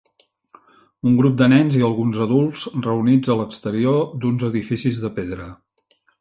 [1.09, 5.47] Un grup de nens i alguns adults reunits a l'exterior d'uns edificis de pedra.